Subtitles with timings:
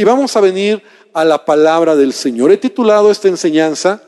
[0.00, 2.50] Y vamos a venir a la palabra del Señor.
[2.50, 4.02] He titulado esta enseñanza,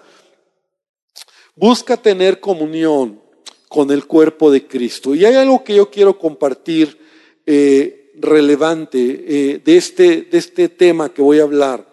[1.54, 3.20] Busca tener comunión
[3.68, 5.14] con el cuerpo de Cristo.
[5.14, 6.98] Y hay algo que yo quiero compartir
[7.44, 11.86] eh, relevante eh, de, este, de este tema que voy a hablar.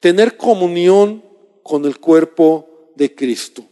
[0.00, 1.24] Tener comunión
[1.62, 3.64] con el cuerpo de Cristo.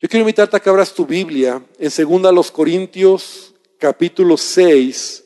[0.00, 5.24] Yo quiero invitarte a que abras tu Biblia en 2 los Corintios capítulo 6,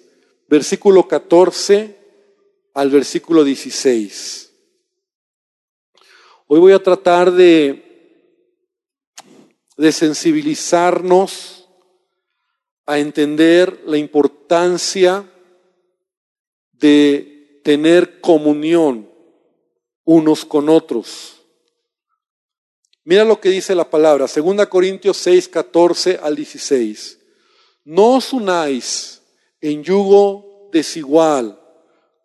[0.52, 1.96] versículo 14
[2.74, 4.52] al versículo 16.
[6.46, 8.36] Hoy voy a tratar de,
[9.78, 11.66] de sensibilizarnos
[12.84, 15.24] a entender la importancia
[16.72, 19.10] de tener comunión
[20.04, 21.40] unos con otros.
[23.04, 27.18] Mira lo que dice la palabra, 2 Corintios 6, 14 al 16.
[27.84, 29.21] No os unáis
[29.62, 31.58] en yugo desigual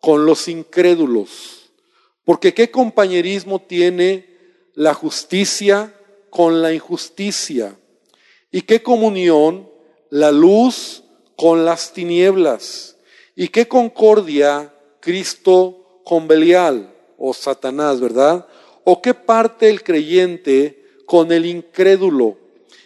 [0.00, 1.70] con los incrédulos,
[2.24, 4.26] porque qué compañerismo tiene
[4.74, 5.94] la justicia
[6.30, 7.76] con la injusticia,
[8.50, 9.68] y qué comunión
[10.10, 11.04] la luz
[11.36, 12.96] con las tinieblas,
[13.34, 18.46] y qué concordia Cristo con Belial o Satanás, ¿verdad?
[18.84, 22.36] ¿O qué parte el creyente con el incrédulo?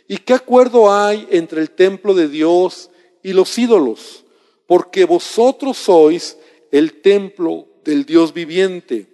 [0.08, 2.90] ¿Y qué acuerdo hay entre el templo de Dios
[3.22, 4.21] y los ídolos?
[4.72, 6.38] Porque vosotros sois
[6.70, 9.06] el templo del Dios viviente.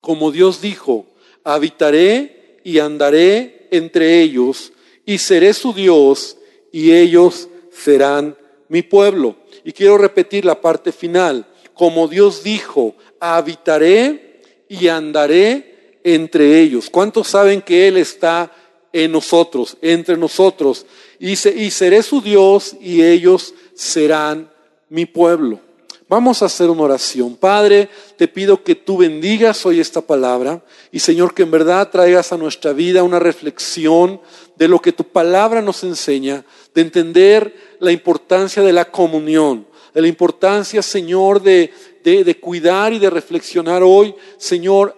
[0.00, 1.04] Como Dios dijo,
[1.42, 4.72] habitaré y andaré entre ellos
[5.04, 6.36] y seré su Dios
[6.70, 9.34] y ellos serán mi pueblo.
[9.64, 11.44] Y quiero repetir la parte final.
[11.74, 16.88] Como Dios dijo, habitaré y andaré entre ellos.
[16.88, 18.54] ¿Cuántos saben que Él está
[18.92, 20.86] en nosotros, entre nosotros?
[21.18, 24.51] Y, y seré su Dios y ellos serán
[24.92, 25.58] mi pueblo.
[26.06, 27.34] Vamos a hacer una oración.
[27.36, 32.30] Padre, te pido que tú bendigas hoy esta palabra y Señor, que en verdad traigas
[32.30, 34.20] a nuestra vida una reflexión
[34.56, 36.44] de lo que tu palabra nos enseña,
[36.74, 41.72] de entender la importancia de la comunión, de la importancia, Señor, de,
[42.04, 44.94] de, cuidar y de reflexionar hoy, Señor,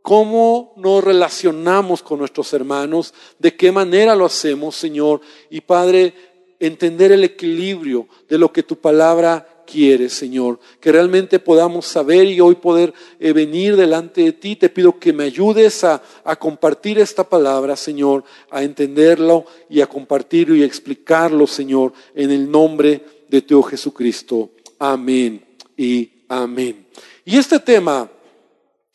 [0.00, 5.20] cómo nos relacionamos con nuestros hermanos, de qué manera lo hacemos, Señor.
[5.50, 6.14] Y Padre,
[6.60, 10.58] entender el equilibrio de lo que tu palabra quieres, Señor.
[10.80, 14.56] Que realmente podamos saber y hoy poder eh, venir delante de ti.
[14.56, 19.86] Te pido que me ayudes a, a, compartir esta palabra, Señor, a entenderlo y a
[19.86, 24.50] compartirlo y a explicarlo, Señor, en el nombre de tu Jesucristo.
[24.78, 25.44] Amén
[25.76, 26.86] y amén.
[27.24, 28.10] Y este tema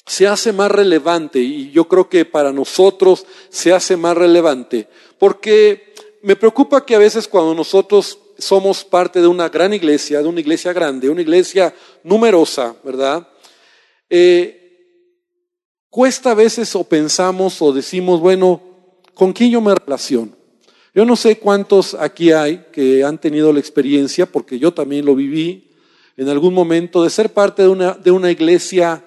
[0.06, 4.88] se hace más relevante y yo creo que para nosotros se hace más relevante
[5.20, 5.91] porque
[6.22, 10.40] me preocupa que a veces cuando nosotros somos parte de una gran iglesia, de una
[10.40, 11.74] iglesia grande, una iglesia
[12.04, 13.28] numerosa, ¿verdad?
[14.10, 14.58] Eh,
[15.90, 18.62] cuesta a veces o pensamos o decimos, bueno,
[19.14, 20.34] ¿con quién yo me relaciono?
[20.94, 25.16] Yo no sé cuántos aquí hay que han tenido la experiencia, porque yo también lo
[25.16, 25.70] viví
[26.18, 29.04] en algún momento, de ser parte de una, de una iglesia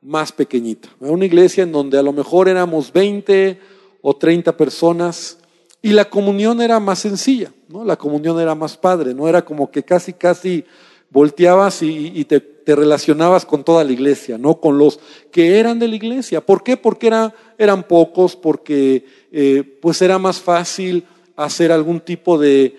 [0.00, 3.58] más pequeñita, una iglesia en donde a lo mejor éramos 20
[4.00, 5.38] o 30 personas
[5.84, 7.84] y la comunión era más sencilla, ¿no?
[7.84, 10.64] La comunión era más padre, no era como que casi, casi
[11.10, 14.98] volteabas y, te, relacionabas con toda la iglesia, no con los
[15.30, 16.40] que eran de la iglesia.
[16.40, 16.78] ¿Por qué?
[16.78, 17.12] Porque
[17.58, 21.04] eran pocos, porque eh, pues era más fácil
[21.36, 22.74] hacer algún tipo de,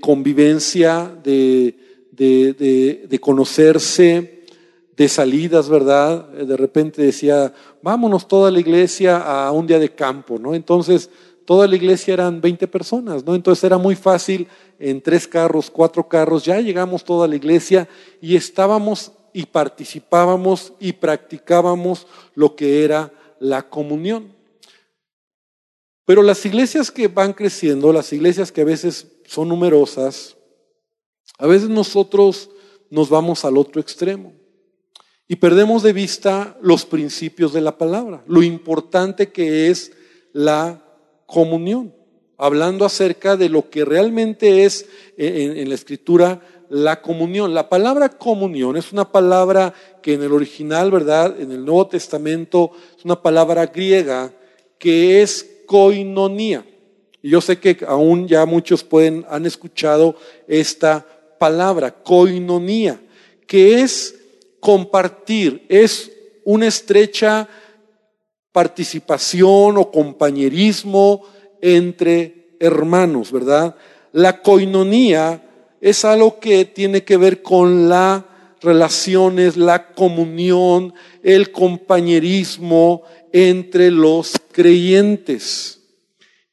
[0.00, 1.76] convivencia, de,
[2.10, 4.46] de, conocerse,
[4.96, 6.28] de salidas, ¿verdad?
[6.30, 10.56] De repente decía, vámonos toda la iglesia a un día de campo, ¿no?
[10.56, 11.08] Entonces,
[11.44, 13.34] toda la iglesia eran 20 personas, ¿no?
[13.34, 14.48] Entonces era muy fácil
[14.78, 17.88] en tres carros, cuatro carros, ya llegamos toda la iglesia
[18.20, 24.34] y estábamos y participábamos y practicábamos lo que era la comunión.
[26.04, 30.36] Pero las iglesias que van creciendo, las iglesias que a veces son numerosas,
[31.38, 32.50] a veces nosotros
[32.90, 34.32] nos vamos al otro extremo
[35.26, 39.92] y perdemos de vista los principios de la palabra, lo importante que es
[40.32, 40.91] la
[41.32, 41.94] comunión,
[42.36, 44.86] hablando acerca de lo que realmente es
[45.16, 47.54] en, la escritura la comunión.
[47.54, 51.40] La palabra comunión es una palabra que en el original, ¿verdad?
[51.40, 54.30] En el Nuevo Testamento es una palabra griega
[54.78, 56.66] que es koinonía.
[57.22, 61.06] Y yo sé que aún ya muchos pueden, han escuchado esta
[61.38, 63.00] palabra, koinonía,
[63.46, 64.16] que es
[64.60, 66.12] compartir, es
[66.44, 67.48] una estrecha
[68.52, 71.22] participación o compañerismo
[71.60, 73.74] entre hermanos, ¿verdad?
[74.12, 75.42] La coinonía
[75.80, 78.26] es algo que tiene que ver con la
[78.62, 83.02] relaciones, la comunión, el compañerismo
[83.32, 85.80] entre los creyentes.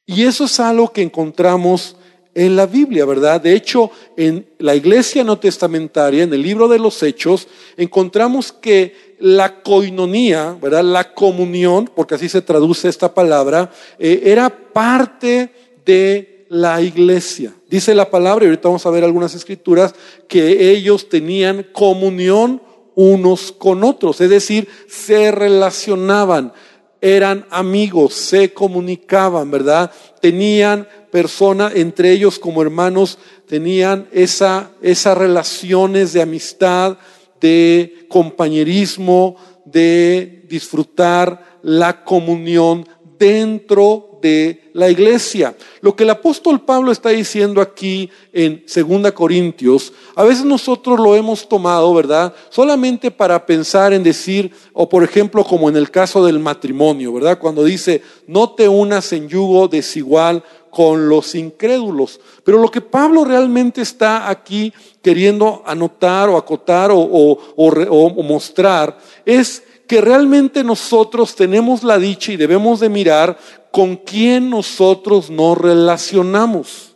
[0.06, 1.96] Y eso es algo que encontramos
[2.34, 3.40] en la Biblia, ¿verdad?
[3.40, 9.09] De hecho, en la iglesia no testamentaria, en el libro de los Hechos, encontramos que
[9.20, 10.82] la coinonía, ¿verdad?
[10.82, 15.52] La comunión, porque así se traduce esta palabra, eh, era parte
[15.84, 17.54] de la iglesia.
[17.68, 19.94] Dice la palabra, y ahorita vamos a ver algunas escrituras,
[20.26, 22.60] que ellos tenían comunión
[22.96, 26.52] unos con otros, es decir, se relacionaban,
[27.00, 29.90] eran amigos, se comunicaban, ¿verdad?
[30.20, 36.98] Tenían personas, entre ellos como hermanos, tenían esa, esas relaciones de amistad,
[37.40, 42.86] de compañerismo, de disfrutar la comunión
[43.18, 45.56] dentro de la iglesia.
[45.80, 51.16] Lo que el apóstol Pablo está diciendo aquí en 2 Corintios, a veces nosotros lo
[51.16, 52.34] hemos tomado, ¿verdad?
[52.50, 57.38] Solamente para pensar en decir, o por ejemplo como en el caso del matrimonio, ¿verdad?
[57.38, 62.20] Cuando dice, no te unas en yugo desigual con los incrédulos.
[62.44, 64.72] Pero lo que Pablo realmente está aquí
[65.02, 72.80] queriendo anotar o acotar o, mostrar es que realmente nosotros tenemos la dicha y debemos
[72.80, 73.36] de mirar
[73.72, 76.94] con quién nosotros nos relacionamos,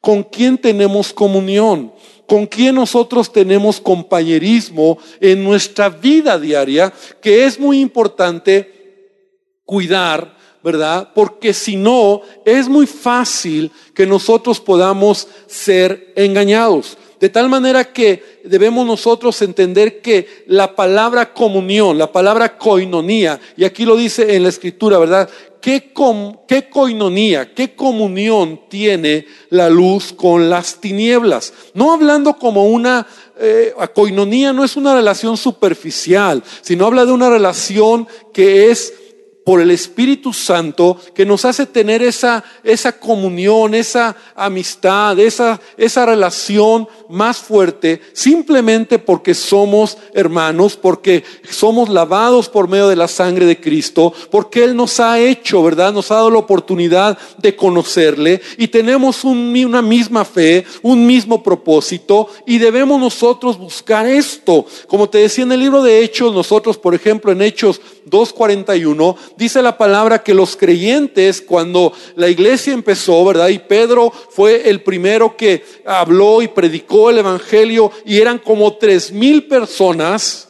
[0.00, 1.92] con quién tenemos comunión,
[2.26, 8.76] con quién nosotros tenemos compañerismo en nuestra vida diaria, que es muy importante
[9.64, 10.35] cuidar
[10.66, 11.10] ¿verdad?
[11.14, 16.98] Porque si no, es muy fácil que nosotros podamos ser engañados.
[17.20, 23.62] De tal manera que debemos nosotros entender que la palabra comunión, la palabra coinonía, y
[23.62, 25.30] aquí lo dice en la escritura, ¿verdad?
[25.60, 25.92] ¿Qué,
[26.68, 31.52] coinonía, qué comunión tiene la luz con las tinieblas?
[31.74, 33.06] No hablando como una
[33.38, 38.92] eh, coinonía no es una relación superficial, sino habla de una relación que es
[39.46, 46.04] por el Espíritu Santo que nos hace tener esa, esa comunión, esa amistad, esa, esa
[46.04, 53.46] relación más fuerte, simplemente porque somos hermanos, porque somos lavados por medio de la sangre
[53.46, 55.92] de Cristo, porque Él nos ha hecho, ¿verdad?
[55.92, 62.28] Nos ha dado la oportunidad de conocerle y tenemos una misma fe, un mismo propósito
[62.46, 64.66] y debemos nosotros buscar esto.
[64.88, 69.62] Como te decía en el libro de Hechos, nosotros, por ejemplo, en Hechos 2.41, dice
[69.62, 73.48] la palabra que los creyentes, cuando la iglesia empezó, ¿verdad?
[73.48, 79.10] Y Pedro fue el primero que habló y predicó el Evangelio y eran como tres
[79.12, 80.48] mil personas.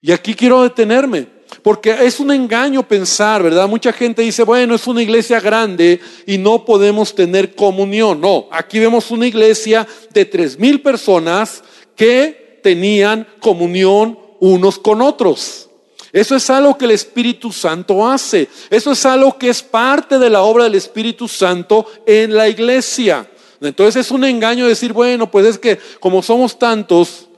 [0.00, 1.38] Y aquí quiero detenerme.
[1.62, 3.66] Porque es un engaño pensar, ¿verdad?
[3.68, 8.20] Mucha gente dice, bueno, es una iglesia grande y no podemos tener comunión.
[8.20, 11.62] No, aquí vemos una iglesia de tres mil personas
[11.96, 15.67] que tenían comunión unos con otros.
[16.12, 18.48] Eso es algo que el Espíritu Santo hace.
[18.70, 23.28] Eso es algo que es parte de la obra del Espíritu Santo en la iglesia.
[23.60, 27.28] Entonces es un engaño decir, bueno, pues es que como somos tantos,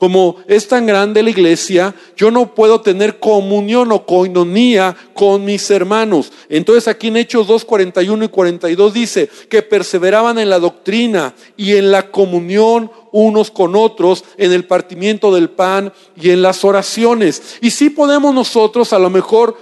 [0.00, 5.70] como es tan grande la iglesia, yo no puedo tener comunión o coinonía con mis
[5.70, 6.32] hermanos.
[6.48, 11.76] Entonces aquí en Hechos 2, 41 y 42 dice que perseveraban en la doctrina y
[11.76, 17.58] en la comunión unos con otros, en el partimiento del pan y en las oraciones.
[17.60, 19.56] Y si podemos nosotros a lo mejor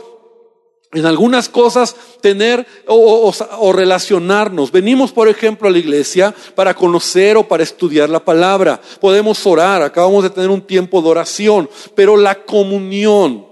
[0.92, 4.72] en algunas cosas tener o, relacionarnos.
[4.72, 8.80] Venimos, por ejemplo, a la iglesia para conocer o para estudiar la palabra.
[9.00, 13.46] Podemos orar, acabamos de tener un tiempo de oración, pero la comunión,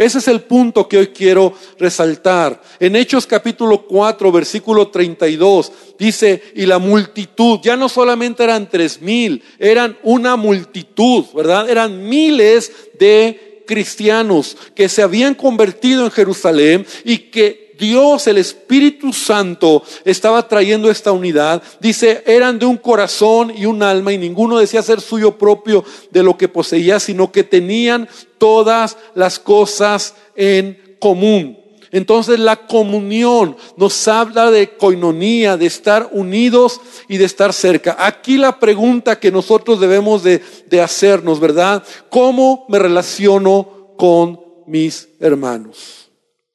[0.00, 2.58] ese es el punto que hoy quiero resaltar.
[2.78, 9.02] En Hechos capítulo 4, versículo 32, dice, y la multitud, ya no solamente eran tres
[9.02, 11.68] mil, eran una multitud, ¿verdad?
[11.68, 19.12] Eran miles de cristianos que se habían convertido en Jerusalén y que Dios, el Espíritu
[19.12, 21.62] Santo, estaba trayendo esta unidad.
[21.80, 26.22] Dice, eran de un corazón y un alma y ninguno decía ser suyo propio de
[26.22, 28.08] lo que poseía, sino que tenían
[28.38, 31.58] todas las cosas en común.
[31.92, 37.96] Entonces la comunión nos habla de coinonía, de estar unidos y de estar cerca.
[37.98, 41.82] Aquí la pregunta que nosotros debemos de, de hacernos, ¿verdad?
[42.08, 46.10] ¿Cómo me relaciono con mis hermanos?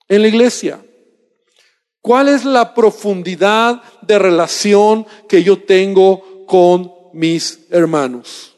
[0.07, 0.84] En la iglesia.
[2.05, 8.55] ¿Cuál es la profundidad de relación que yo tengo con mis hermanos?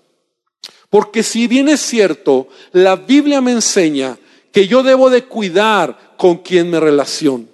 [0.90, 4.18] Porque si bien es cierto, la Biblia me enseña
[4.52, 7.46] que yo debo de cuidar con quien me relaciono,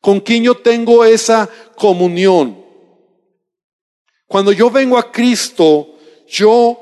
[0.00, 2.64] con quien yo tengo esa comunión.
[4.26, 6.78] Cuando yo vengo a Cristo, yo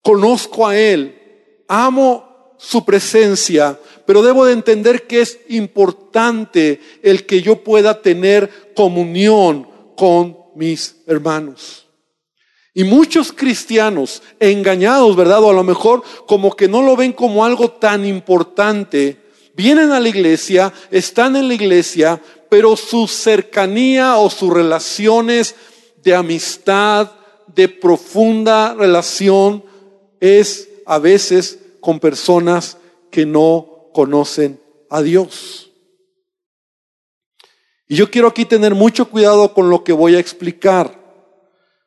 [0.00, 2.27] conozco a Él, amo
[2.58, 9.68] su presencia, pero debo de entender que es importante el que yo pueda tener comunión
[9.96, 11.86] con mis hermanos.
[12.74, 15.42] Y muchos cristianos engañados, ¿verdad?
[15.42, 19.16] O a lo mejor como que no lo ven como algo tan importante,
[19.54, 25.54] vienen a la iglesia, están en la iglesia, pero su cercanía o sus relaciones
[26.02, 27.10] de amistad,
[27.54, 29.64] de profunda relación,
[30.20, 32.78] es a veces con personas
[33.10, 35.70] que no conocen a Dios.
[37.88, 40.98] Y yo quiero aquí tener mucho cuidado con lo que voy a explicar,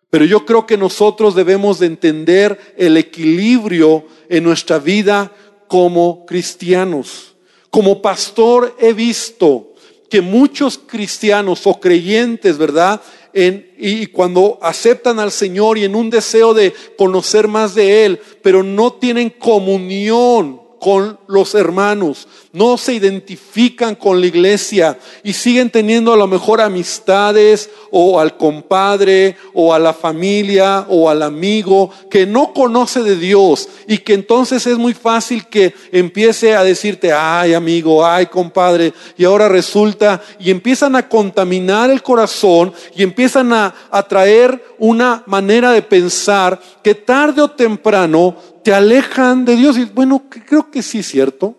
[0.10, 5.32] pero yo creo que nosotros debemos de entender el equilibrio en nuestra vida
[5.68, 7.36] como cristianos.
[7.70, 9.74] Como pastor he visto
[10.10, 13.02] que muchos cristianos o creyentes, ¿verdad?
[13.34, 18.20] En, y cuando aceptan al Señor y en un deseo de conocer más de Él,
[18.42, 25.70] pero no tienen comunión con los hermanos, no se identifican con la iglesia y siguen
[25.70, 31.92] teniendo a lo mejor amistades o al compadre o a la familia o al amigo
[32.10, 37.14] que no conoce de Dios y que entonces es muy fácil que empiece a decirte,
[37.14, 43.54] ay amigo, ay compadre, y ahora resulta, y empiezan a contaminar el corazón y empiezan
[43.54, 49.78] a, a traer una manera de pensar que tarde o temprano te alejan de Dios.
[49.78, 51.56] Y bueno, creo que sí es cierto.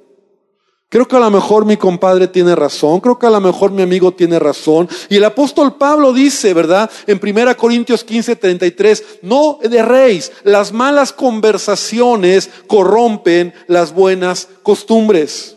[0.92, 3.80] Creo que a lo mejor mi compadre tiene razón, creo que a lo mejor mi
[3.80, 4.90] amigo tiene razón.
[5.08, 6.90] Y el apóstol Pablo dice, ¿verdad?
[7.06, 15.56] En 1 Corintios 15, 33, no erréis, las malas conversaciones corrompen las buenas costumbres.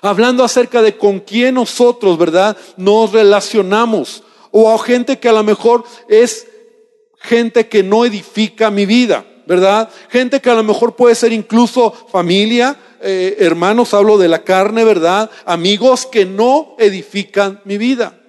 [0.00, 2.56] Hablando acerca de con quién nosotros, ¿verdad?
[2.76, 4.22] Nos relacionamos.
[4.52, 6.46] O a gente que a lo mejor es
[7.18, 9.24] gente que no edifica mi vida.
[9.48, 9.88] ¿Verdad?
[10.10, 14.84] Gente que a lo mejor puede ser incluso familia, eh, hermanos, hablo de la carne,
[14.84, 15.30] ¿verdad?
[15.46, 18.20] Amigos que no edifican mi vida,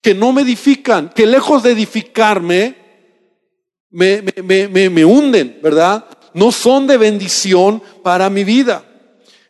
[0.00, 2.76] que no me edifican, que lejos de edificarme,
[3.90, 6.04] me, me, me, me hunden, ¿verdad?
[6.32, 8.84] No son de bendición para mi vida.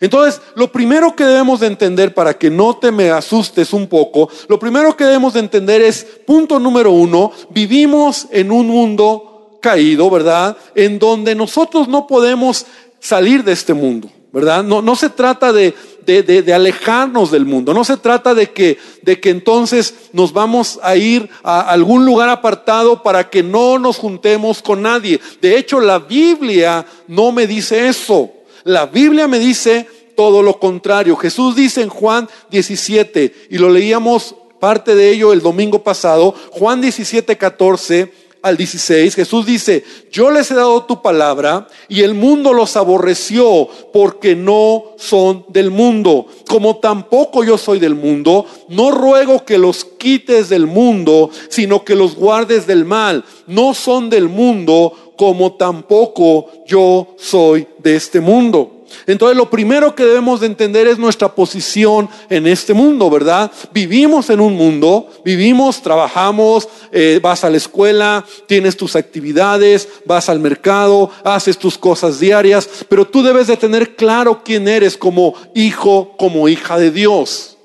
[0.01, 4.31] Entonces, lo primero que debemos de entender para que no te me asustes un poco,
[4.49, 9.34] lo primero que debemos de entender es, punto número uno, vivimos en un mundo
[9.65, 10.59] caído, ¿verdad?
[10.75, 12.67] En donde nosotros no podemos
[13.01, 14.63] salir de este mundo, ¿verdad?
[14.63, 15.73] No, no se trata de,
[16.05, 20.79] de, de, alejarnos del mundo, no se trata de que, de que entonces nos vamos
[20.83, 25.19] a ir a algún lugar apartado para que no nos juntemos con nadie.
[25.41, 28.31] De hecho, la Biblia no me dice eso.
[28.65, 31.17] La Biblia me dice todo lo contrario.
[31.17, 36.83] Jesús dice en Juan 17, y lo leíamos parte de ello el domingo pasado, Juan
[36.83, 42.53] 17, 14 al 16, Jesús dice, yo les he dado tu palabra y el mundo
[42.53, 46.27] los aborreció porque no son del mundo.
[46.47, 51.95] Como tampoco yo soy del mundo, no ruego que los quites del mundo, sino que
[51.95, 53.25] los guardes del mal.
[53.47, 58.74] No son del mundo como tampoco yo soy de este mundo.
[59.07, 63.51] Entonces lo primero que debemos de entender es nuestra posición en este mundo, ¿verdad?
[63.73, 70.29] Vivimos en un mundo, vivimos, trabajamos, eh, vas a la escuela, tienes tus actividades, vas
[70.29, 75.35] al mercado, haces tus cosas diarias, pero tú debes de tener claro quién eres como
[75.55, 77.57] hijo, como hija de Dios.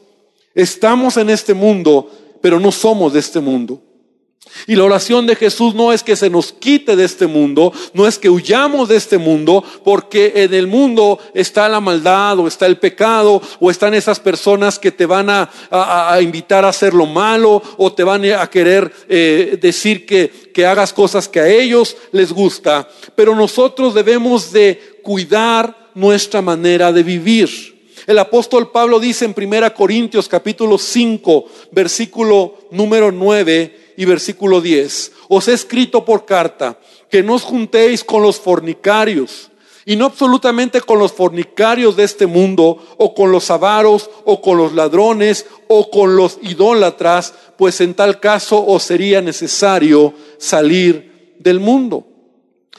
[0.56, 2.10] Estamos en este mundo,
[2.42, 3.82] pero no somos de este mundo.
[4.68, 8.08] Y la oración de Jesús no es que se nos quite de este mundo, no
[8.08, 12.66] es que huyamos de este mundo, porque en el mundo está la maldad o está
[12.66, 15.50] el pecado o están esas personas que te van a,
[16.22, 20.94] invitar a hacer lo malo o te van a querer eh, decir que, que hagas
[20.94, 22.88] cosas que a ellos les gusta.
[23.16, 27.80] Pero nosotros debemos de cuidar nuestra manera de vivir.
[28.08, 35.12] El apóstol Pablo dice en 1 Corintios capítulo 5, versículo número 9, y versículo 10.
[35.28, 36.80] Os he escrito por carta
[37.12, 39.52] que no os juntéis con los fornicarios
[39.86, 44.58] y no absolutamente con los fornicarios de este mundo o con los avaros o con
[44.58, 51.60] los ladrones o con los idólatras, pues en tal caso os sería necesario salir del
[51.60, 52.08] mundo.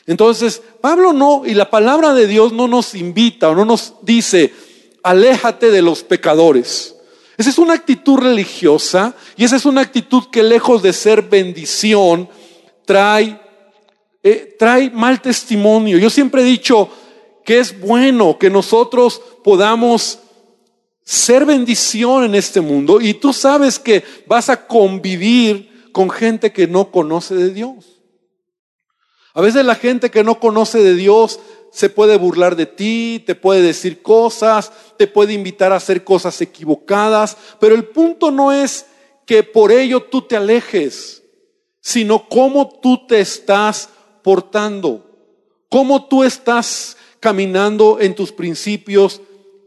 [0.06, 4.54] Entonces, Pablo no, y la palabra de Dios no nos invita o no nos dice,
[5.02, 6.96] aléjate de los pecadores.
[7.40, 12.28] Esa es una actitud religiosa y esa es una actitud que lejos de ser bendición,
[12.84, 13.40] trae,
[14.22, 15.96] eh, trae mal testimonio.
[15.96, 16.90] Yo siempre he dicho
[17.42, 20.18] que es bueno que nosotros podamos
[21.02, 26.66] ser bendición en este mundo y tú sabes que vas a convivir con gente que
[26.66, 28.02] no conoce de Dios.
[29.32, 31.40] A veces la gente que no conoce de Dios
[31.70, 36.40] se puede burlar de ti, te puede decir cosas, te puede invitar a hacer cosas
[36.40, 38.86] equivocadas, pero el punto no es
[39.26, 41.22] que por ello tú te alejes,
[41.80, 43.88] sino cómo tú te estás
[44.22, 45.06] portando,
[45.68, 49.20] cómo tú estás caminando en tus principios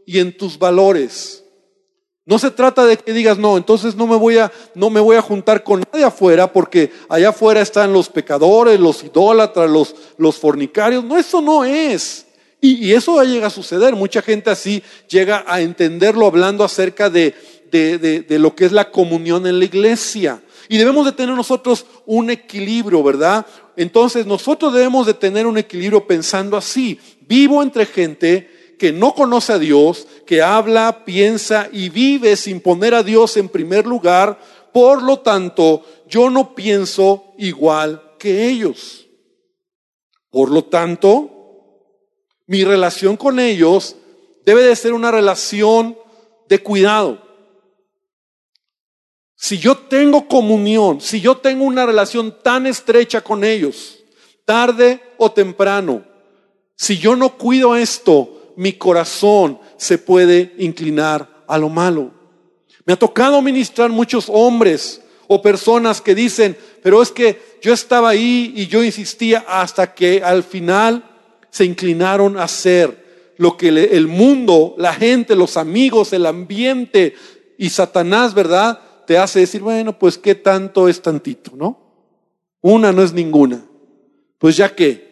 [0.06, 1.43] y en tus valores.
[2.26, 5.16] No se trata de que digas, no, entonces no me voy a, no me voy
[5.16, 10.36] a juntar con nadie afuera porque allá afuera están los pecadores, los idólatras, los, los
[10.36, 11.04] fornicarios.
[11.04, 12.26] No, eso no es.
[12.62, 13.94] Y, eso llega a suceder.
[13.94, 17.34] Mucha gente así llega a entenderlo hablando acerca de,
[17.70, 20.40] de, de, de lo que es la comunión en la iglesia.
[20.70, 23.44] Y debemos de tener nosotros un equilibrio, ¿verdad?
[23.76, 26.98] Entonces nosotros debemos de tener un equilibrio pensando así.
[27.28, 32.94] Vivo entre gente que no conoce a Dios, que habla, piensa y vive sin poner
[32.94, 34.38] a Dios en primer lugar,
[34.72, 39.06] por lo tanto, yo no pienso igual que ellos.
[40.30, 41.30] Por lo tanto,
[42.46, 43.96] mi relación con ellos
[44.44, 45.96] debe de ser una relación
[46.48, 47.22] de cuidado.
[49.36, 53.98] Si yo tengo comunión, si yo tengo una relación tan estrecha con ellos,
[54.44, 56.04] tarde o temprano,
[56.76, 62.12] si yo no cuido esto, mi corazón se puede inclinar a lo malo.
[62.84, 68.10] Me ha tocado ministrar muchos hombres o personas que dicen, pero es que yo estaba
[68.10, 71.04] ahí y yo insistía hasta que al final
[71.50, 73.04] se inclinaron a hacer
[73.36, 77.14] lo que el mundo, la gente, los amigos, el ambiente
[77.58, 78.80] y Satanás, ¿verdad?
[79.06, 81.80] Te hace decir, bueno, pues qué tanto es tantito, ¿no?
[82.60, 83.64] Una no es ninguna.
[84.38, 85.03] Pues ya que,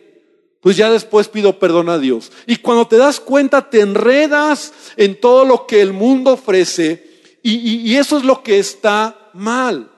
[0.62, 2.31] pues ya después pido perdón a Dios.
[2.47, 7.11] Y cuando te das cuenta, te enredas en todo lo que el mundo ofrece
[7.42, 9.90] y, eso es lo que está mal.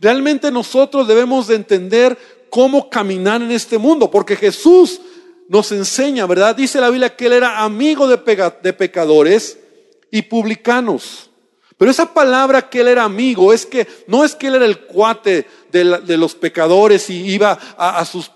[0.00, 2.18] Realmente nosotros debemos de entender
[2.50, 5.00] cómo caminar en este mundo, porque Jesús
[5.48, 6.56] nos enseña, ¿verdad?
[6.56, 8.18] Dice la Biblia que él era amigo de,
[8.72, 9.58] pecadores
[10.10, 11.30] y publicanos.
[11.78, 14.80] Pero esa palabra que él era amigo es que no es que él era el
[14.80, 18.32] cuate de, los pecadores y iba a, a sus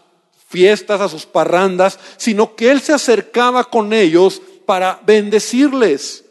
[0.55, 6.25] fiestas, a sus parrandas, sino que Él se acercaba con ellos para bendecirles,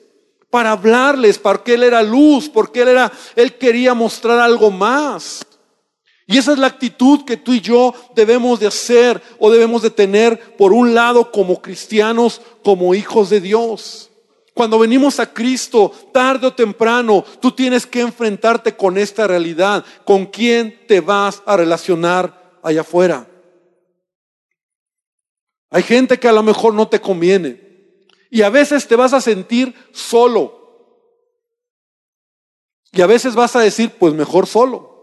[0.49, 5.45] para hablarles, porque Él era luz, porque Él era, Él quería mostrar algo más.
[6.25, 9.89] Y esa es la actitud que tú y yo debemos de hacer o debemos de
[9.89, 14.09] tener, por un lado, como cristianos, como hijos de Dios.
[14.53, 19.83] Cuando venimos a Cristo, tarde o temprano, tú tienes que enfrentarte con esta realidad.
[20.05, 23.27] ¿Con quién te vas a relacionar allá afuera?
[25.73, 27.59] Hay gente que a lo mejor no te conviene.
[28.29, 30.61] Y a veces te vas a sentir solo.
[32.91, 34.93] Y a veces vas a decir, pues mejor solo.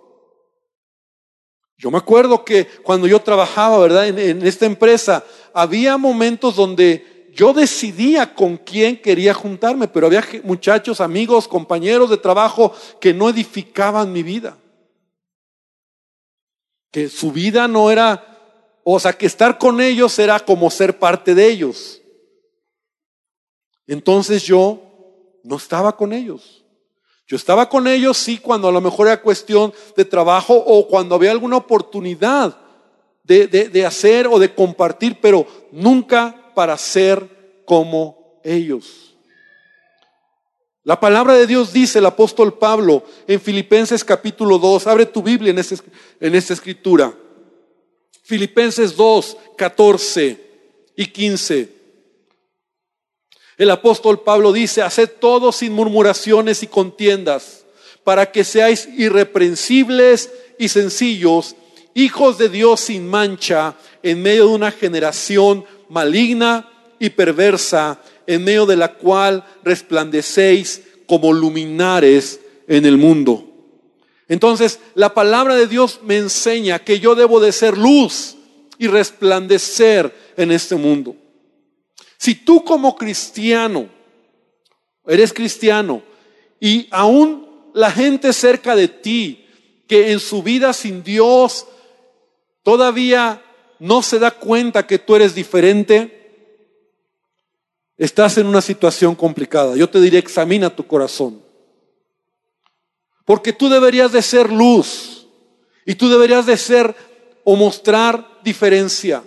[1.76, 4.06] Yo me acuerdo que cuando yo trabajaba, ¿verdad?
[4.06, 11.00] En, esta empresa, había momentos donde yo decidía con quién quería juntarme, pero había muchachos,
[11.00, 14.56] amigos, compañeros de trabajo que no edificaban mi vida.
[16.92, 18.29] Que su vida no era
[18.84, 22.00] o sea, que estar con ellos era como ser parte de ellos.
[23.86, 24.80] Entonces yo
[25.42, 26.64] no estaba con ellos.
[27.26, 31.14] Yo estaba con ellos, sí, cuando a lo mejor era cuestión de trabajo o cuando
[31.14, 32.56] había alguna oportunidad
[33.22, 39.14] de, de hacer o de compartir, pero nunca para ser como ellos.
[40.82, 45.50] La palabra de Dios dice el apóstol Pablo en Filipenses capítulo 2, abre tu Biblia
[45.50, 45.58] en,
[46.20, 47.14] en esta escritura.
[48.22, 50.38] Filipenses 2, 14
[50.96, 51.68] y 15.
[53.59, 57.64] El apóstol Pablo dice, haced todo sin murmuraciones y contiendas,
[58.04, 61.56] para que seáis irreprensibles y sencillos,
[61.94, 68.64] hijos de Dios sin mancha, en medio de una generación maligna y perversa, en medio
[68.64, 73.49] de la cual resplandecéis como luminares en el mundo.
[74.30, 78.36] Entonces, la palabra de Dios me enseña que yo debo de ser luz
[78.78, 81.16] y resplandecer en este mundo.
[82.16, 83.88] Si tú como cristiano,
[85.04, 86.00] eres cristiano,
[86.60, 89.48] y aún la gente cerca de ti,
[89.88, 91.66] que en su vida sin Dios
[92.62, 93.42] todavía
[93.80, 96.54] no se da cuenta que tú eres diferente,
[97.98, 99.74] estás en una situación complicada.
[99.74, 101.49] Yo te diré, examina tu corazón.
[103.30, 105.24] Porque tú deberías de ser luz
[105.86, 106.92] y tú deberías de ser
[107.44, 109.22] o mostrar diferencia.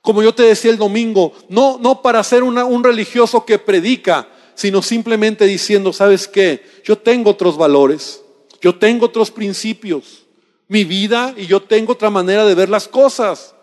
[0.00, 4.80] Como yo te decía el domingo, no, no para ser un religioso que predica, sino
[4.80, 6.64] simplemente diciendo, ¿sabes qué?
[6.82, 8.22] Yo tengo otros valores,
[8.62, 10.24] yo tengo otros principios,
[10.66, 13.54] mi vida y yo tengo otra manera de ver las cosas.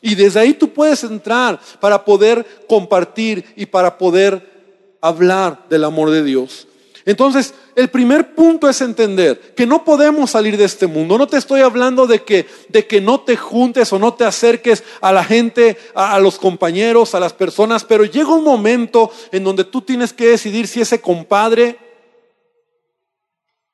[0.00, 6.08] Y desde ahí tú puedes entrar para poder compartir y para poder hablar del amor
[6.08, 6.66] de Dios.
[7.06, 11.16] Entonces, el primer punto es entender que no podemos salir de este mundo.
[11.16, 14.82] No te estoy hablando de que, de que no te juntes o no te acerques
[15.00, 19.44] a la gente, a, a los compañeros, a las personas, pero llega un momento en
[19.44, 21.78] donde tú tienes que decidir si ese compadre,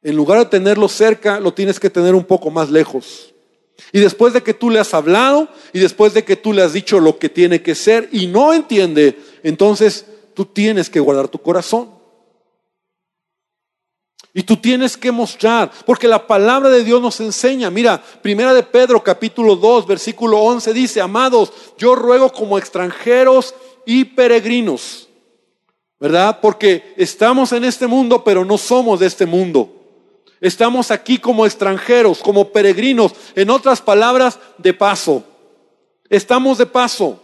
[0.03, 3.33] en lugar de tenerlo cerca, lo tienes que tener un poco más lejos.
[3.92, 6.75] Y después de que tú le has hablado y después de que tú le has
[6.75, 11.38] dicho lo que tiene que ser y no entiende, entonces tú tienes que guardar tu
[11.38, 12.02] corazón.
[14.35, 17.71] Y tú tienes que mostrar, porque la palabra de Dios nos enseña.
[17.71, 24.07] Mira, primera de Pedro capítulo 2, versículo 11 dice, amados, yo ruego como extranjeros y
[24.07, 25.07] peregrinos,
[26.01, 26.38] ¿verdad?
[26.40, 29.68] Porque estamos en este mundo, pero no somos de este mundo.
[30.40, 35.25] Estamos aquí como extranjeros, como peregrinos, en otras palabras, de paso.
[36.09, 37.21] Estamos de paso.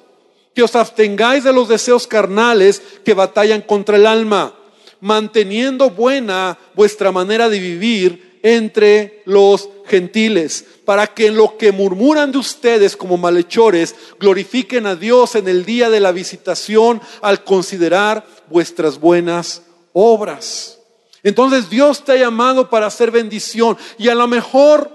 [0.55, 4.58] Que os abstengáis de los deseos carnales que batallan contra el alma
[5.01, 12.33] manteniendo buena vuestra manera de vivir entre los gentiles, para que en lo que murmuran
[12.33, 18.27] de ustedes como malhechores, glorifiquen a Dios en el día de la visitación al considerar
[18.49, 20.79] vuestras buenas obras.
[21.23, 24.91] Entonces Dios te ha llamado para hacer bendición y a lo mejor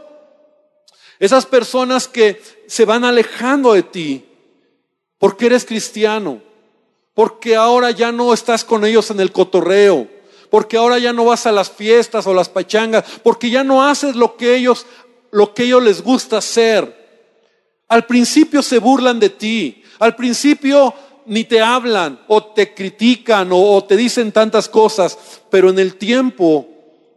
[1.19, 4.25] esas personas que se van alejando de ti
[5.17, 6.41] porque eres cristiano,
[7.13, 10.07] porque ahora ya no estás con ellos en el cotorreo,
[10.49, 14.15] porque ahora ya no vas a las fiestas o las pachangas, porque ya no haces
[14.15, 14.85] lo que ellos
[15.31, 17.01] lo que ellos les gusta hacer.
[17.87, 20.93] Al principio se burlan de ti, al principio
[21.25, 25.17] ni te hablan o te critican o, o te dicen tantas cosas,
[25.49, 26.67] pero en el tiempo,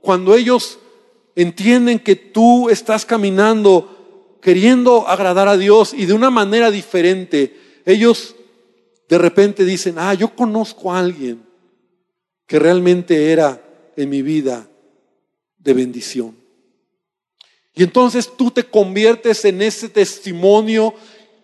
[0.00, 0.78] cuando ellos
[1.34, 3.96] entienden que tú estás caminando
[4.46, 8.35] queriendo agradar a Dios y de una manera diferente, ellos
[9.08, 11.42] de repente dicen, ah, yo conozco a alguien
[12.46, 13.62] que realmente era
[13.96, 14.68] en mi vida
[15.58, 16.36] de bendición.
[17.74, 20.94] Y entonces tú te conviertes en ese testimonio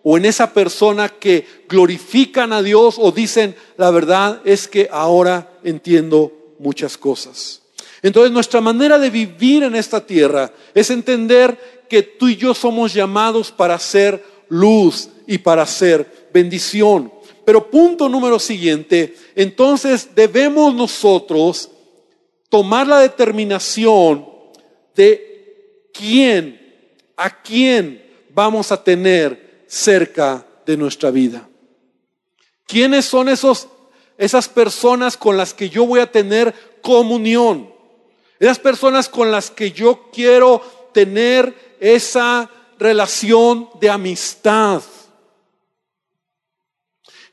[0.01, 5.53] o en esa persona que glorifican a Dios o dicen, la verdad es que ahora
[5.63, 7.61] entiendo muchas cosas.
[8.01, 12.93] Entonces nuestra manera de vivir en esta tierra es entender que tú y yo somos
[12.93, 17.12] llamados para ser luz y para ser bendición.
[17.45, 21.69] Pero punto número siguiente, entonces debemos nosotros
[22.49, 24.27] tomar la determinación
[24.95, 26.59] de quién,
[27.17, 31.49] a quién vamos a tener cerca de nuestra vida.
[32.65, 33.67] ¿Quiénes son esos,
[34.17, 37.73] esas personas con las que yo voy a tener comunión?
[38.39, 40.61] Esas personas con las que yo quiero
[40.93, 44.81] tener esa relación de amistad.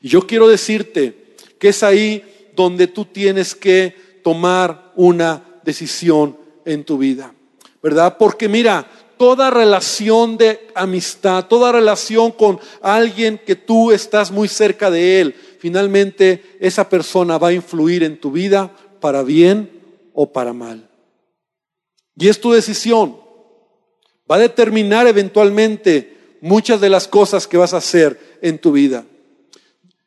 [0.01, 2.23] Y yo quiero decirte que es ahí
[2.55, 7.33] donde tú tienes que tomar una decisión en tu vida,
[7.81, 8.17] ¿verdad?
[8.17, 14.89] Porque mira, toda relación de amistad, toda relación con alguien que tú estás muy cerca
[14.89, 19.69] de él, finalmente esa persona va a influir en tu vida para bien
[20.13, 20.89] o para mal.
[22.17, 23.17] Y es tu decisión.
[24.29, 29.05] Va a determinar eventualmente muchas de las cosas que vas a hacer en tu vida.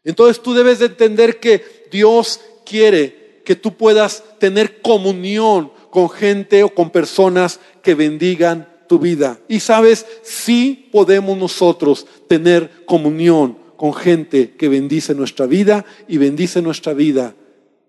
[0.05, 6.63] Entonces tú debes de entender que Dios quiere que tú puedas tener comunión con gente
[6.63, 9.39] o con personas que bendigan tu vida.
[9.49, 16.63] Y sabes, sí podemos nosotros tener comunión con gente que bendice nuestra vida y bendice
[16.63, 17.35] nuestra vida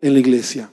[0.01, 0.71] en la iglesia.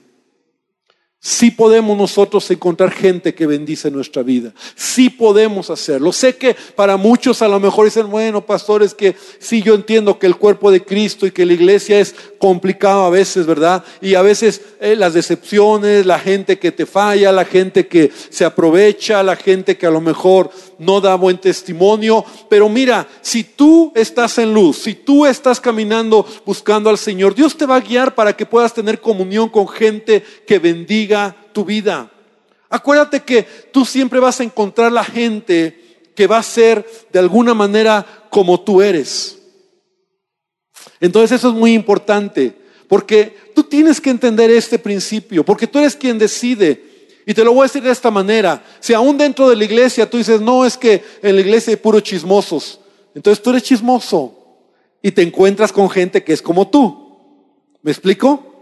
[1.25, 4.51] Sí podemos nosotros encontrar gente que bendice nuestra vida.
[4.75, 6.11] Sí podemos hacerlo.
[6.11, 10.27] Sé que para muchos a lo mejor dicen, bueno, pastores, que sí yo entiendo que
[10.27, 13.85] el cuerpo de Cristo y que la iglesia es complicado a veces, ¿verdad?
[14.01, 18.43] Y a veces eh, las decepciones, la gente que te falla, la gente que se
[18.43, 22.25] aprovecha, la gente que a lo mejor no da buen testimonio.
[22.49, 27.55] Pero mira, si tú estás en luz, si tú estás caminando buscando al Señor, Dios
[27.55, 31.12] te va a guiar para que puedas tener comunión con gente que bendiga
[31.53, 32.11] tu vida.
[32.69, 37.53] Acuérdate que tú siempre vas a encontrar la gente que va a ser de alguna
[37.53, 39.39] manera como tú eres.
[40.99, 42.55] Entonces eso es muy importante,
[42.87, 47.11] porque tú tienes que entender este principio, porque tú eres quien decide.
[47.25, 50.09] Y te lo voy a decir de esta manera, si aún dentro de la iglesia
[50.09, 52.79] tú dices, no, es que en la iglesia hay puros chismosos,
[53.15, 54.35] entonces tú eres chismoso
[55.01, 57.17] y te encuentras con gente que es como tú.
[57.81, 58.52] ¿Me explico?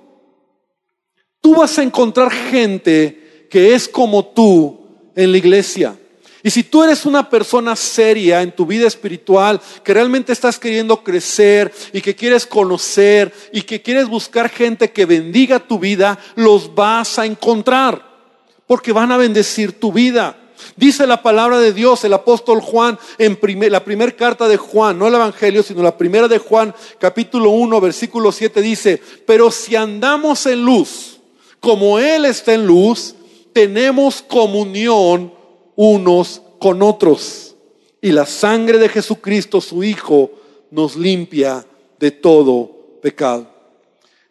[1.42, 4.80] Tú vas a encontrar gente que es como tú
[5.16, 5.98] en la iglesia.
[6.44, 11.04] Y si tú eres una persona seria en tu vida espiritual, que realmente estás queriendo
[11.04, 16.74] crecer y que quieres conocer y que quieres buscar gente que bendiga tu vida, los
[16.74, 18.04] vas a encontrar,
[18.66, 20.38] porque van a bendecir tu vida.
[20.76, 23.38] Dice la palabra de Dios, el apóstol Juan, en
[23.72, 27.82] la primera carta de Juan, no el Evangelio, sino la primera de Juan, capítulo 1,
[27.82, 31.21] versículo 7, dice, pero si andamos en luz,
[31.62, 33.16] como Él está en luz,
[33.54, 35.32] tenemos comunión
[35.76, 37.56] unos con otros.
[38.02, 40.32] Y la sangre de Jesucristo, su Hijo,
[40.72, 41.66] nos limpia
[42.00, 43.48] de todo pecado.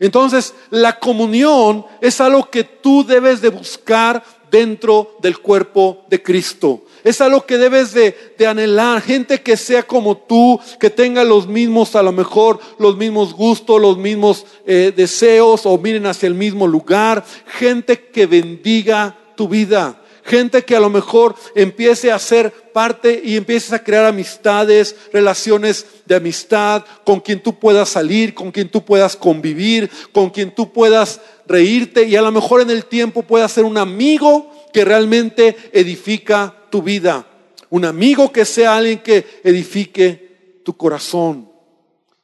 [0.01, 6.83] Entonces, la comunión es algo que tú debes de buscar dentro del cuerpo de Cristo.
[7.03, 8.15] Es algo que debes de,
[8.47, 9.01] anhelar.
[9.01, 13.81] Gente que sea como tú, que tenga los mismos, a lo mejor, los mismos gustos,
[13.81, 17.25] los mismos eh, deseos o miren hacia el mismo lugar.
[17.47, 19.97] Gente que bendiga tu vida.
[20.23, 25.87] Gente que a lo mejor empiece a ser parte y empieces a crear amistades, relaciones
[26.05, 30.73] de amistad, con quien tú puedas salir, con quien tú puedas convivir, con quien tú
[30.73, 35.57] puedas reírte y a lo mejor en el tiempo puedas ser un amigo que realmente
[35.73, 37.27] edifica tu vida.
[37.69, 41.49] Un amigo que sea alguien que edifique tu corazón.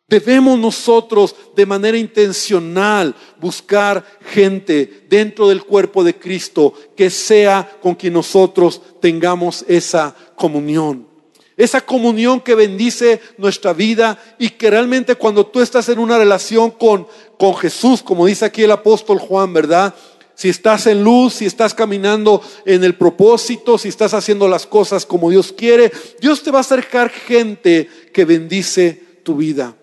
[0.08, 7.96] Debemos nosotros de manera intencional buscar gente dentro del cuerpo de Cristo que sea con
[7.96, 11.15] quien nosotros tengamos esa comunión.
[11.56, 16.70] Esa comunión que bendice nuestra vida y que realmente cuando tú estás en una relación
[16.70, 17.06] con,
[17.38, 19.94] con Jesús, como dice aquí el apóstol Juan, ¿verdad?
[20.34, 25.06] Si estás en luz, si estás caminando en el propósito, si estás haciendo las cosas
[25.06, 25.90] como Dios quiere,
[26.20, 29.74] Dios te va a acercar gente que bendice tu vida.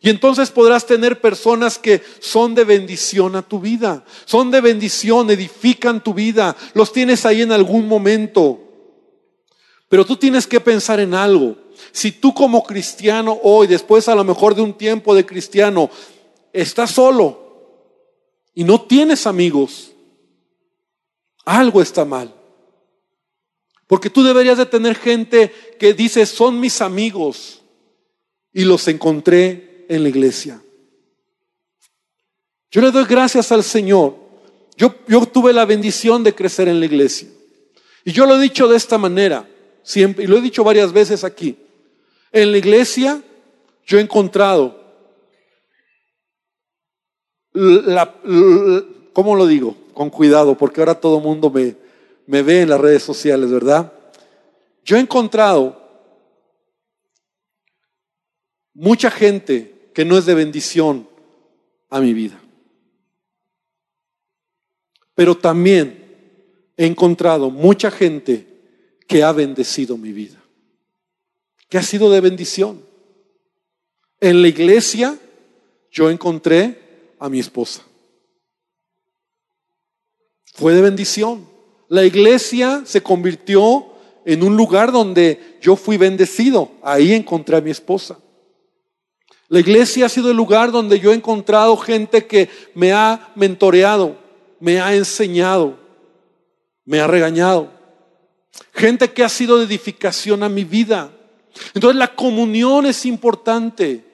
[0.00, 5.28] Y entonces podrás tener personas que son de bendición a tu vida, son de bendición,
[5.28, 8.65] edifican tu vida, los tienes ahí en algún momento.
[9.88, 11.56] Pero tú tienes que pensar en algo.
[11.92, 15.90] Si tú como cristiano hoy, después a lo mejor de un tiempo de cristiano,
[16.52, 17.46] estás solo
[18.54, 19.92] y no tienes amigos,
[21.44, 22.34] algo está mal.
[23.86, 27.62] Porque tú deberías de tener gente que dice, son mis amigos
[28.52, 30.60] y los encontré en la iglesia.
[32.70, 34.16] Yo le doy gracias al Señor.
[34.76, 37.28] Yo, yo tuve la bendición de crecer en la iglesia.
[38.04, 39.48] Y yo lo he dicho de esta manera,
[39.86, 41.56] siempre, y lo he dicho varias veces aquí.
[42.32, 43.22] En la iglesia
[43.86, 44.84] yo he encontrado
[47.52, 48.12] la,
[49.12, 49.76] ¿cómo lo digo?
[49.94, 51.76] Con cuidado, porque ahora todo el mundo me,
[52.26, 53.92] me ve en las redes sociales, ¿verdad?
[54.84, 55.80] Yo he encontrado
[58.74, 61.08] mucha gente que no es de bendición
[61.90, 62.40] a mi vida.
[65.14, 68.55] Pero también he encontrado mucha gente
[69.06, 70.42] que ha bendecido mi vida,
[71.68, 72.84] que ha sido de bendición.
[74.20, 75.18] En la iglesia
[75.90, 77.82] yo encontré a mi esposa.
[80.54, 81.46] Fue de bendición.
[81.88, 83.86] La iglesia se convirtió
[84.24, 86.70] en un lugar donde yo fui bendecido.
[86.82, 88.18] Ahí encontré a mi esposa.
[89.48, 94.18] La iglesia ha sido el lugar donde yo he encontrado gente que me ha mentoreado,
[94.58, 95.78] me ha enseñado,
[96.84, 97.75] me ha regañado.
[98.72, 101.10] Gente que ha sido de edificación a mi vida.
[101.74, 104.04] Entonces la comunión es importante.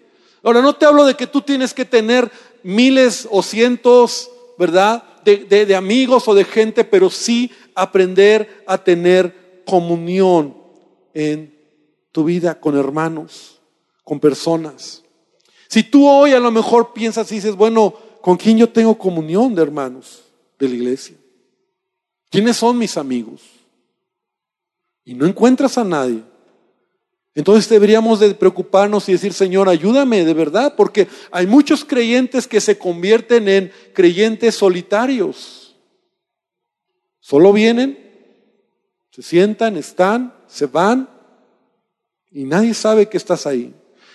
[0.43, 2.31] Ahora no te hablo de que tú tienes que tener
[2.63, 5.05] miles o cientos, ¿verdad?
[5.25, 10.57] De, de amigos o de gente, pero sí aprender a tener comunión
[11.15, 11.55] en
[12.11, 13.61] tu vida con hermanos,
[14.05, 15.03] con personas.
[15.69, 19.55] Si tú hoy a lo mejor piensas y dices, bueno, ¿con quién yo tengo comunión
[19.55, 20.23] de hermanos
[20.59, 21.17] de la iglesia?
[22.31, 23.41] ¿Quiénes son mis amigos?
[25.05, 26.23] Y no encuentras a nadie.
[27.35, 32.61] Entonces deberíamos de preocuparnos y decir, Señor, ayúdame de verdad, porque hay muchos creyentes que
[32.61, 35.75] se convierten en creyentes solitarios.
[37.21, 37.99] Solo vienen,
[39.11, 41.09] se sientan, están, se van
[42.31, 43.75] y nadie sabe que estás ahí.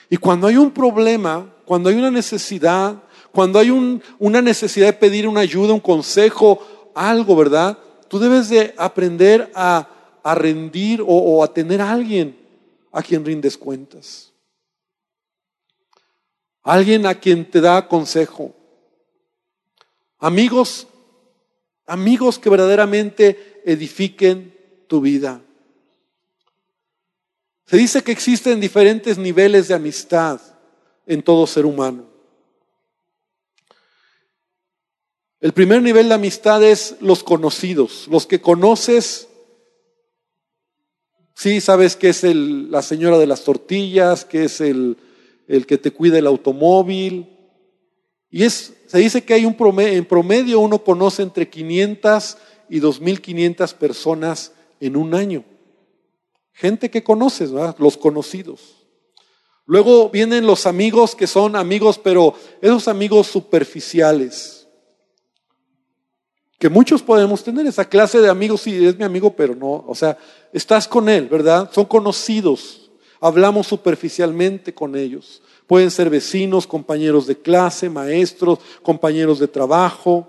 [0.10, 3.72] Y cuando hay un problema, cuando hay una necesidad, cuando hay
[4.20, 7.78] una necesidad de pedir una ayuda, un consejo, algo, ¿verdad?
[8.08, 9.88] Tú debes de aprender a,
[10.36, 12.38] rendir o, o a tener a alguien
[12.92, 14.32] a quien rindes cuentas.
[16.64, 18.54] Alguien a quien te da consejo.
[20.20, 20.88] Amigos,
[21.86, 24.54] amigos que verdaderamente edifiquen
[24.88, 25.42] tu vida.
[27.68, 30.40] Se dice que existen diferentes niveles de amistad
[31.06, 32.06] en todo ser humano.
[35.40, 39.27] El primer nivel de amistad es los conocidos, los que conoces
[41.38, 44.98] Sí, sabes que es el, la señora de las tortillas, que es el,
[45.48, 47.30] el que te cuida el automóvil.
[48.32, 52.38] Y es, se dice que hay un promedio, en promedio uno conoce entre 500
[52.72, 55.46] y 2.500 personas en un año.
[56.54, 57.76] Gente que conoces, ¿verdad?
[57.78, 58.88] los conocidos.
[59.68, 64.57] Luego vienen los amigos que son amigos, pero esos amigos superficiales.
[66.58, 69.94] Que muchos podemos tener esa clase de amigos, sí, es mi amigo, pero no, o
[69.94, 70.18] sea,
[70.52, 71.70] estás con él, ¿verdad?
[71.72, 72.90] Son conocidos,
[73.20, 75.42] hablamos superficialmente con ellos.
[75.68, 80.28] Pueden ser vecinos, compañeros de clase, maestros, compañeros de trabajo.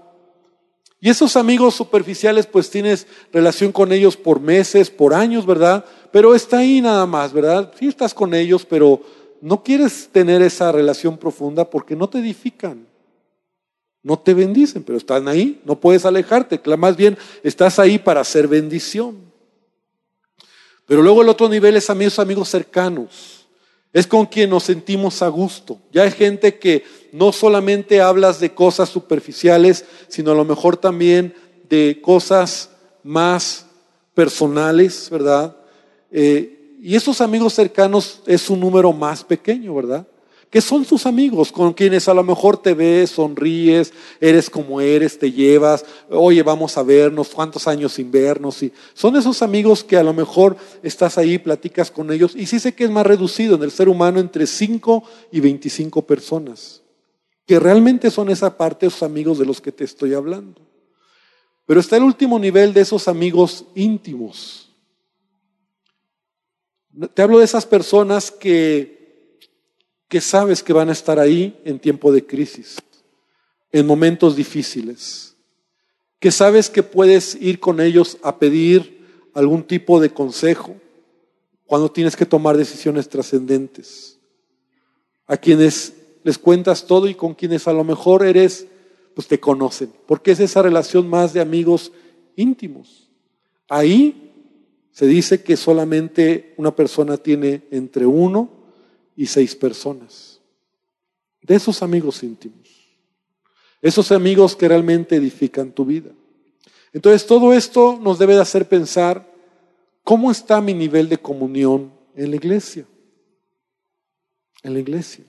[1.00, 5.84] Y esos amigos superficiales, pues tienes relación con ellos por meses, por años, ¿verdad?
[6.10, 7.72] Pero está ahí nada más, ¿verdad?
[7.78, 9.00] Sí estás con ellos, pero
[9.40, 12.87] no quieres tener esa relación profunda porque no te edifican.
[14.02, 18.46] No te bendicen, pero están ahí, no puedes alejarte, más bien estás ahí para hacer
[18.46, 19.28] bendición.
[20.86, 23.46] Pero luego el otro nivel es amigos, amigos cercanos.
[23.92, 25.78] Es con quien nos sentimos a gusto.
[25.92, 31.34] Ya hay gente que no solamente hablas de cosas superficiales, sino a lo mejor también
[31.68, 32.70] de cosas
[33.02, 33.66] más
[34.14, 35.56] personales, ¿verdad?
[36.10, 40.06] Eh, y esos amigos cercanos es un número más pequeño, ¿verdad?
[40.50, 45.18] Que son tus amigos con quienes a lo mejor te ves, sonríes, eres como eres,
[45.18, 48.64] te llevas, oye, vamos a vernos, cuántos años sin vernos.
[48.94, 52.34] Son esos amigos que a lo mejor estás ahí, platicas con ellos.
[52.34, 56.06] Y sí sé que es más reducido en el ser humano entre 5 y 25
[56.06, 56.80] personas,
[57.46, 60.62] que realmente son esa parte, esos amigos de los que te estoy hablando.
[61.66, 64.70] Pero está el último nivel de esos amigos íntimos.
[67.12, 68.97] Te hablo de esas personas que
[70.08, 72.78] que sabes que van a estar ahí en tiempo de crisis,
[73.70, 75.36] en momentos difíciles,
[76.18, 80.74] que sabes que puedes ir con ellos a pedir algún tipo de consejo
[81.66, 84.18] cuando tienes que tomar decisiones trascendentes,
[85.26, 85.92] a quienes
[86.24, 88.66] les cuentas todo y con quienes a lo mejor eres,
[89.14, 91.92] pues te conocen, porque es esa relación más de amigos
[92.34, 93.10] íntimos.
[93.68, 94.32] Ahí
[94.90, 98.57] se dice que solamente una persona tiene entre uno
[99.18, 100.40] y seis personas.
[101.42, 102.68] De esos amigos íntimos.
[103.82, 106.10] Esos amigos que realmente edifican tu vida.
[106.92, 109.28] Entonces todo esto nos debe de hacer pensar
[110.04, 112.86] cómo está mi nivel de comunión en la iglesia.
[114.62, 115.24] En la iglesia.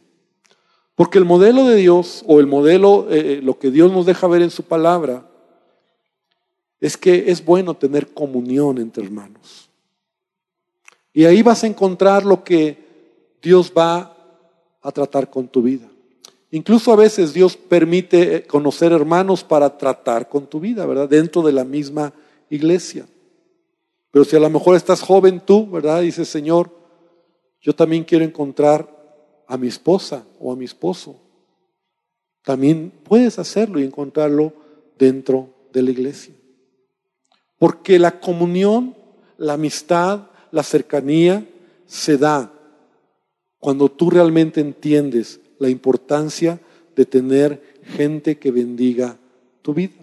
[0.93, 4.27] Porque el modelo de Dios o el modelo, eh, eh, lo que Dios nos deja
[4.27, 5.27] ver en su palabra,
[6.79, 9.67] es que es bueno tener comunión entre hermanos.
[11.11, 12.88] Y ahí vas a encontrar lo que
[13.41, 14.15] Dios va
[14.81, 15.87] a tratar con tu vida.
[16.51, 21.07] Incluso a veces Dios permite eh, conocer hermanos para tratar con tu vida, ¿verdad?
[21.07, 22.13] Dentro de la misma
[22.49, 23.05] iglesia.
[24.11, 26.01] Pero si a lo mejor estás joven tú, ¿verdad?
[26.01, 26.71] Dices, Señor,
[27.61, 28.89] yo también quiero encontrar
[29.47, 31.19] a mi esposa o a mi esposo.
[32.43, 34.53] También puedes hacerlo y encontrarlo
[34.97, 36.33] dentro de la iglesia.
[37.59, 38.95] Porque la comunión,
[39.37, 41.45] la amistad, la cercanía
[41.85, 42.51] se da
[43.59, 46.59] cuando tú realmente entiendes la importancia
[46.95, 49.17] de tener gente que bendiga
[49.61, 49.93] tu vida.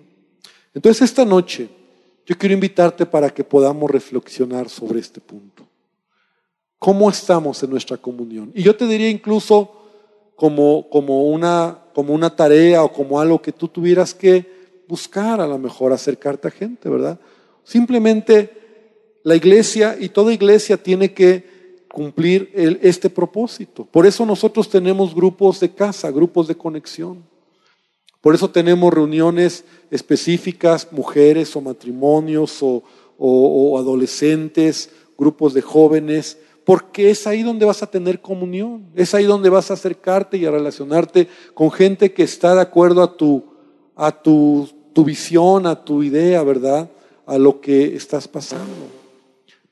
[0.74, 1.68] Entonces esta noche
[2.26, 5.66] yo quiero invitarte para que podamos reflexionar sobre este punto.
[6.78, 8.52] ¿Cómo estamos en nuestra comunión?
[8.54, 9.72] Y yo te diría incluso
[10.34, 14.44] como, como, una, como una tarea o como algo que tú tuvieras que
[14.86, 17.18] buscar a lo mejor, acercarte a gente, ¿verdad?
[17.64, 18.52] Simplemente
[19.22, 21.55] la iglesia y toda iglesia tiene que
[21.96, 22.50] cumplir
[22.82, 23.86] este propósito.
[23.90, 27.24] Por eso nosotros tenemos grupos de casa, grupos de conexión.
[28.20, 32.82] Por eso tenemos reuniones específicas, mujeres o matrimonios o,
[33.16, 39.24] o adolescentes, grupos de jóvenes, porque es ahí donde vas a tener comunión, es ahí
[39.24, 43.42] donde vas a acercarte y a relacionarte con gente que está de acuerdo a tu,
[43.94, 46.90] a tu, tu visión, a tu idea, ¿verdad?
[47.24, 48.95] A lo que estás pasando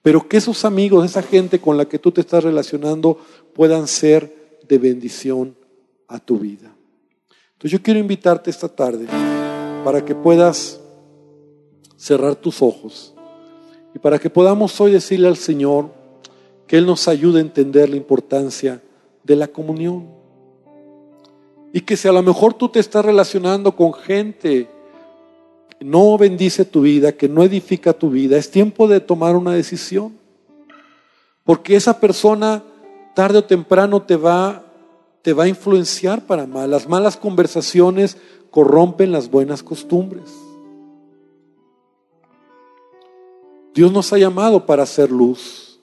[0.05, 3.17] pero que esos amigos, esa gente con la que tú te estás relacionando
[3.55, 5.57] puedan ser de bendición
[6.09, 6.77] a tu vida.
[7.55, 9.07] Entonces yo quiero invitarte esta tarde
[9.83, 10.79] para que puedas
[11.97, 13.15] cerrar tus ojos
[13.95, 15.89] y para que podamos hoy decirle al Señor
[16.67, 18.83] que Él nos ayude a entender la importancia
[19.23, 20.07] de la comunión.
[21.73, 24.69] Y que si a lo mejor tú te estás relacionando con gente
[25.85, 30.17] no bendice tu vida, que no edifica tu vida, es tiempo de tomar una decisión.
[31.45, 32.63] Porque esa persona
[33.15, 34.65] tarde o temprano te va,
[35.21, 36.71] te va a influenciar para mal.
[36.71, 38.17] Las malas conversaciones
[38.51, 40.25] corrompen las buenas costumbres.
[43.75, 45.79] Dios nos ha llamado para hacer luz.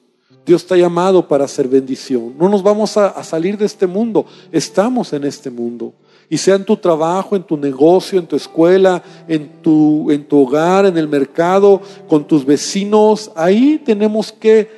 [0.48, 2.34] Dios te ha llamado para hacer bendición.
[2.40, 5.94] No nos vamos a, salir de este mundo, estamos en este mundo.
[6.32, 10.40] Y sea en tu trabajo, en tu negocio, en tu escuela, en tu, en tu
[10.40, 14.72] hogar, en el mercado, con tus vecinos, ahí tenemos que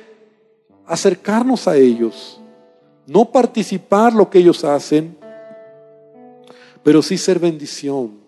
[0.84, 2.40] acercarnos a ellos.
[3.06, 5.16] No participar lo que ellos hacen,
[6.82, 8.18] pero sí ser bendición.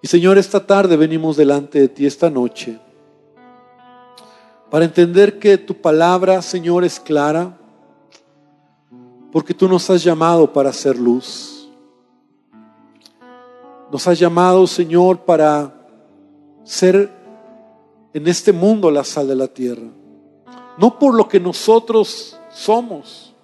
[0.00, 2.78] Y Señor, esta tarde venimos delante de ti, esta noche
[4.74, 7.56] para entender que tu palabra, Señor, es clara,
[9.34, 11.68] porque tú nos has llamado para hacer luz.
[13.90, 15.74] Nos has llamado, Señor, para
[16.62, 17.10] ser
[18.12, 19.88] en este mundo la sal de la tierra.
[20.78, 23.34] No por lo que nosotros somos,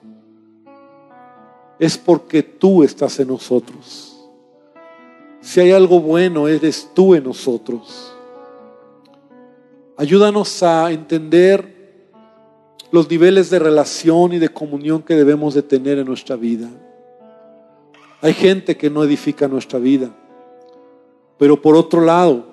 [1.77, 4.17] es porque tú estás en nosotros.
[5.41, 8.15] Si hay algo bueno, eres tú en nosotros.
[9.97, 11.80] Ayúdanos a entender
[12.93, 16.69] los niveles de relación y de comunión que debemos de tener en nuestra vida.
[18.21, 20.11] Hay gente que no edifica nuestra vida,
[21.39, 22.47] pero por otro lado,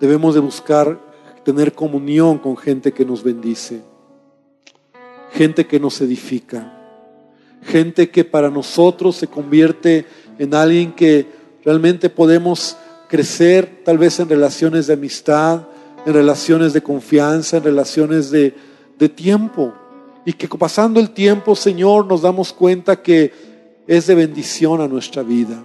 [0.00, 1.00] debemos de buscar
[1.44, 3.80] tener comunión con gente que nos bendice,
[5.32, 6.72] gente que nos edifica,
[7.62, 10.04] gente que para nosotros se convierte
[10.38, 11.26] en alguien que
[11.64, 12.76] realmente podemos
[13.08, 15.68] crecer tal vez en relaciones de amistad,
[16.04, 18.54] en relaciones de confianza, en relaciones de,
[19.14, 19.72] tiempo.
[20.24, 23.32] Y que pasando el tiempo, Señor, nos damos cuenta que
[23.86, 25.62] es de bendición a nuestra vida.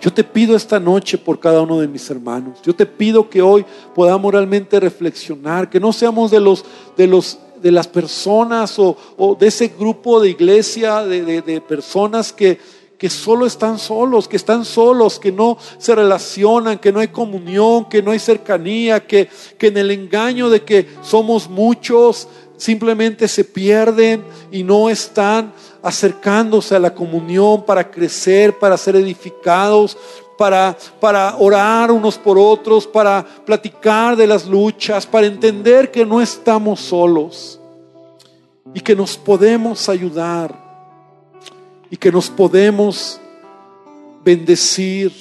[0.00, 2.58] Yo te pido esta noche por cada uno de mis hermanos.
[2.62, 6.64] Yo te pido que hoy podamos realmente reflexionar, que no seamos de los
[6.96, 8.96] de los de las personas o,
[9.38, 12.58] de ese grupo de iglesia, de, de personas que,
[12.98, 17.86] que solo están solos, que están solos, que no se relacionan, que no hay comunión,
[17.88, 19.28] que no hay cercanía, que,
[19.58, 25.52] que en el engaño de que somos muchos simplemente se pierden y no están
[25.82, 29.96] acercándose a la comunión para crecer, para ser edificados,
[30.36, 36.20] para, para orar unos por otros, para platicar de las luchas, para entender que no
[36.20, 37.60] estamos solos
[38.74, 40.66] y que nos podemos ayudar
[41.90, 43.20] y que nos podemos
[44.24, 45.12] bendecir.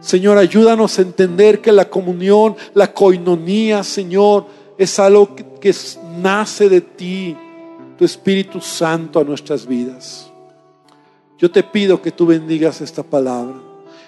[0.00, 4.46] Señor, ayúdanos a entender que la comunión, la coinonía, Señor,
[4.78, 5.74] es algo que,
[6.20, 7.36] nace de ti,
[7.98, 10.30] tu Espíritu Santo a nuestras vidas.
[11.38, 13.56] Yo te pido que tú bendigas esta palabra.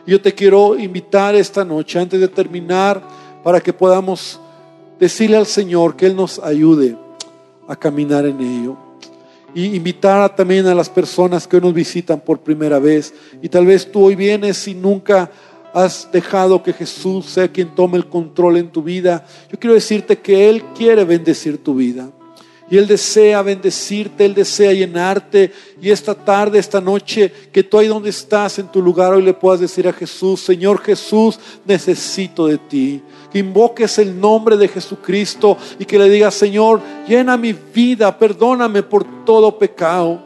[0.06, 3.02] Yo te quiero invitar esta noche, antes de terminar,
[3.42, 4.40] para que podamos
[4.98, 6.96] decirle al Señor que Él nos ayude
[7.66, 8.76] a caminar en ello
[9.54, 13.14] y invitar también a las personas que hoy nos visitan por primera vez.
[13.40, 15.30] Y tal vez tú hoy vienes y nunca
[15.74, 19.26] has dejado que Jesús sea quien tome el control en tu vida.
[19.50, 22.08] Yo quiero decirte que Él quiere bendecir tu vida.
[22.70, 25.52] Y Él desea bendecirte, Él desea llenarte.
[25.82, 29.34] Y esta tarde, esta noche, que tú ahí donde estás en tu lugar, hoy le
[29.34, 33.02] puedas decir a Jesús, Señor Jesús, necesito de ti
[33.34, 38.84] que invoques el nombre de Jesucristo y que le digas, Señor, llena mi vida, perdóname
[38.84, 40.22] por todo pecado.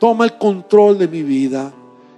[0.00, 1.72] Toma el control de mi vida.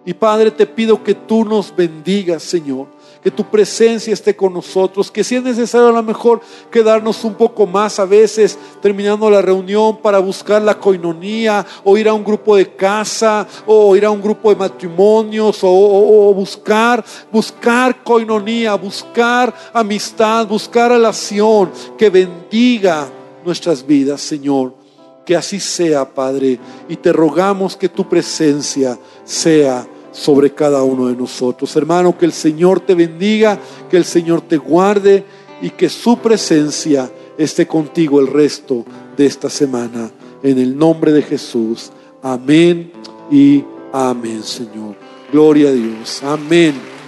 [0.04, 5.10] Y Padre, te pido que tú nos bendigas, Señor que tu presencia esté con nosotros,
[5.10, 6.40] que si es necesario a lo mejor
[6.70, 12.08] quedarnos un poco más a veces terminando la reunión para buscar la coinonía o ir
[12.08, 18.02] a un grupo de casa o ir a un grupo de matrimonios o, buscar, buscar
[18.02, 23.08] coinonía, buscar amistad, buscar relación que bendiga
[23.44, 24.80] nuestras vidas, Señor.
[25.26, 28.98] Que así sea, Padre, y te rogamos que tu presencia
[29.30, 31.74] sea sobre cada uno de nosotros.
[31.76, 33.58] Hermano, que el Señor te bendiga,
[33.88, 35.24] que el Señor te guarde
[35.62, 37.08] y que su presencia
[37.38, 38.84] esté contigo el resto
[39.16, 40.10] de esta semana.
[40.42, 41.92] En el nombre de Jesús.
[42.22, 42.90] Amén
[43.30, 44.96] y amén, Señor.
[45.32, 46.22] Gloria a Dios.
[46.24, 46.99] Amén.